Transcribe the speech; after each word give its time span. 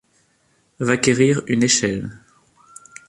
Va 0.79 0.97
quérir 0.97 1.43
une 1.45 1.61
échelle. 1.61 2.09